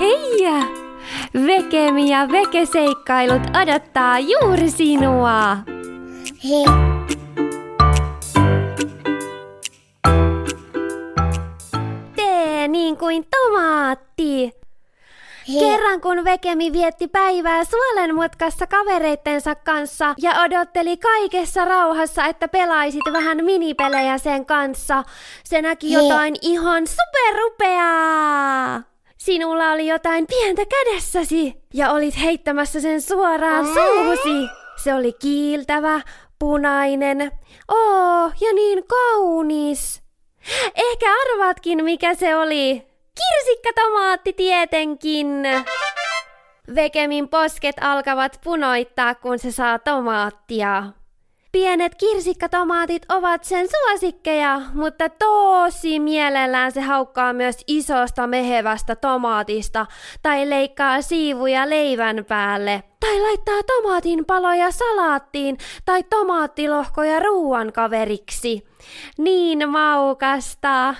[0.00, 0.46] Hei!
[1.46, 5.56] Vekemi ja vekeseikkailut odottaa juuri sinua.
[6.44, 6.64] Hei.
[12.16, 14.52] Tee niin kuin tomaatti.
[15.60, 23.44] Kerran kun Vekemi vietti päivää suolenmutkassa kavereittensa kanssa ja odotteli kaikessa rauhassa, että pelaisit vähän
[23.44, 25.04] minipelejä sen kanssa,
[25.44, 26.02] se näki Hei.
[26.02, 28.95] jotain ihan superupeaa.
[29.26, 34.48] Sinulla oli jotain pientä kädessäsi ja olit heittämässä sen suoraan suuhusi.
[34.76, 36.00] Se oli kiiltävä,
[36.38, 37.32] punainen,
[37.68, 40.02] oo ja niin kaunis.
[40.74, 42.86] Ehkä arvaatkin, mikä se oli.
[43.14, 45.42] Kirsikkatomaatti tietenkin.
[46.74, 50.82] Vekemin posket alkavat punoittaa, kun se saa tomaattia.
[51.56, 59.86] Pienet kirsikkatomaatit ovat sen suosikkeja, mutta tosi mielellään se haukkaa myös isosta mehevästä tomaatista
[60.22, 62.82] tai leikkaa siivuja leivän päälle.
[63.00, 68.66] Tai laittaa tomaatin paloja salaattiin tai tomaattilohkoja ruuan kaveriksi.
[69.18, 70.94] Niin maukasta!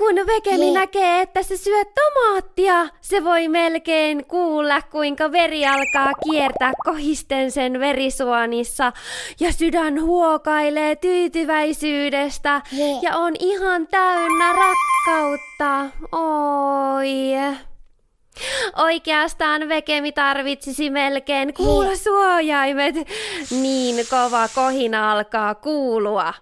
[0.00, 0.70] Kun Vekemi Hei.
[0.70, 7.80] näkee, että se syö tomaattia, se voi melkein kuulla, kuinka veri alkaa kiertää kohisten sen
[7.80, 8.92] verisuonissa.
[9.40, 12.98] Ja sydän huokailee tyytyväisyydestä Hei.
[13.02, 15.96] ja on ihan täynnä rakkautta.
[16.12, 17.16] Oi.
[18.76, 22.94] Oikeastaan Vekemi tarvitsisi melkein kuulosuojaimet.
[23.50, 26.34] Niin kova kohina alkaa kuulua.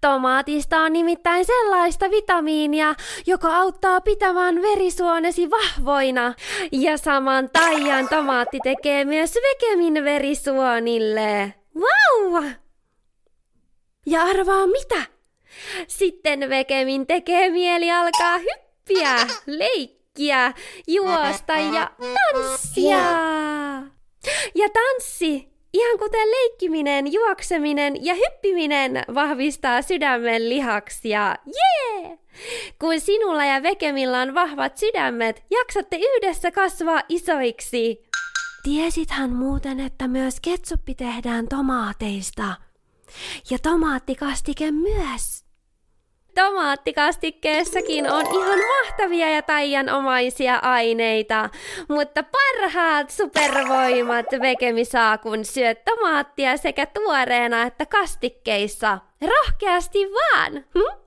[0.00, 2.94] Tomaatista on nimittäin sellaista vitamiinia,
[3.26, 6.34] joka auttaa pitämään verisuonesi vahvoina.
[6.72, 11.54] Ja saman taian tomaatti tekee myös vekemin verisuonille.
[11.74, 12.42] Vau!
[14.06, 15.02] Ja arvaa mitä?
[15.88, 20.52] Sitten vekemin tekee mieli alkaa hyppiä, leikkiä,
[20.86, 22.98] juosta ja tanssia.
[24.54, 31.36] Ja tanssi Ihan kuten leikkiminen, juokseminen ja hyppiminen vahvistaa sydämen lihaksia.
[31.46, 32.18] Jee!
[32.78, 38.08] Kun sinulla ja Vekemillä on vahvat sydämet, jaksatte yhdessä kasvaa isoiksi.
[38.62, 42.54] Tiesithän muuten, että myös ketsuppi tehdään tomaateista.
[43.50, 45.37] Ja tomaattikastike myös.
[46.38, 51.50] Tomaattikastikkeessakin on ihan mahtavia ja taianomaisia aineita,
[51.88, 58.98] mutta parhaat supervoimat Vekemi saa, kun syöt tomaattia sekä tuoreena että kastikkeissa.
[59.20, 60.52] Rohkeasti vaan!
[60.52, 60.98] Hm?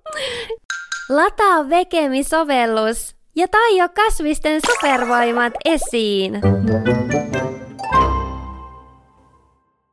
[1.09, 6.41] Lataa Vekemi-sovellus ja taio kasvisten supervoimat esiin.